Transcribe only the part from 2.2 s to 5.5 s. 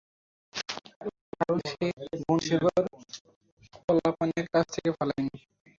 গুনশেখর কোল্লিয়াপ্পানের কাছ থেকে পালায়নি।